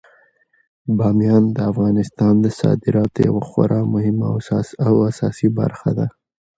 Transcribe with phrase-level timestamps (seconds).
[0.97, 4.25] بامیان د افغانستان د صادراتو یوه خورا مهمه
[4.87, 6.07] او اساسي برخه ده.